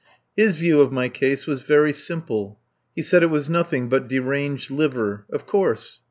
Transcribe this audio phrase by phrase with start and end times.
[0.35, 2.59] His view of my case was very simple.
[2.95, 5.27] He said it was nothing but deranged liver.
[5.29, 5.99] Of course!